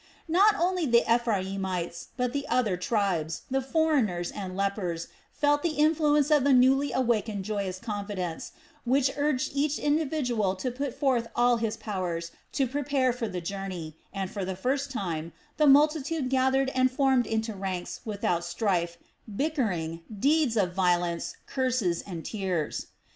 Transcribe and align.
Not 0.27 0.55
only 0.59 0.87
the 0.87 1.03
Ephraimites, 1.03 2.07
but 2.17 2.33
the 2.33 2.47
other 2.47 2.75
tribes, 2.75 3.43
the 3.51 3.61
foreigners, 3.61 4.31
and 4.31 4.57
lepers 4.57 5.09
felt 5.31 5.61
the 5.61 5.77
influence 5.77 6.31
of 6.31 6.43
the 6.43 6.53
newly 6.53 6.91
awakened 6.91 7.45
joyous 7.45 7.77
confidence, 7.77 8.51
which 8.83 9.11
urged 9.15 9.51
each 9.53 9.77
individual 9.77 10.55
to 10.55 10.71
put 10.71 10.95
forth 10.95 11.27
all 11.35 11.57
his 11.57 11.77
powers 11.77 12.31
to 12.53 12.65
prepare 12.65 13.13
for 13.13 13.27
the 13.27 13.41
journey 13.41 13.95
and, 14.11 14.31
for 14.31 14.43
the 14.43 14.55
first 14.55 14.89
time, 14.89 15.33
the 15.57 15.67
multitude 15.67 16.31
gathered 16.31 16.69
and 16.69 16.89
formed 16.89 17.27
into 17.27 17.53
ranks 17.53 18.01
without 18.03 18.43
strife, 18.43 18.97
bickering, 19.35 20.01
deeds 20.19 20.57
of 20.57 20.73
violence, 20.73 21.35
curses, 21.45 22.01
and 22.01 22.25
tears. 22.25 22.87